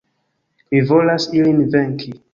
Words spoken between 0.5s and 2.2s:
Mi volas ilin venki.